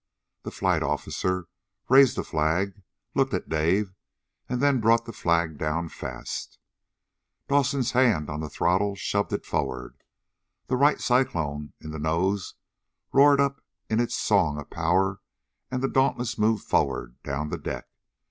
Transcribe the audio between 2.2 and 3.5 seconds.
flag, looked at